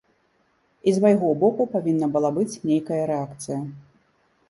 [0.91, 3.65] І з майго боку павінна была быць нейкая рэакцыя.